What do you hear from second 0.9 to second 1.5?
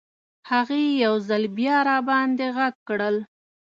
یو ځل